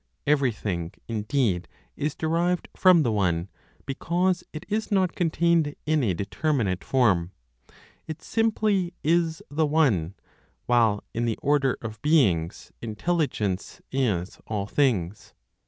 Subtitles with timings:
[0.25, 3.49] Everything indeed is derived from the One,
[3.85, 7.33] because it is not contained in a determinate form;
[8.07, 10.15] it simply is the One,
[10.65, 15.35] while in the order of beings Intelligence is all things.